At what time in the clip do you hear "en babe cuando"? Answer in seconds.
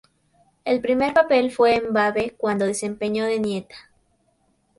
1.75-2.65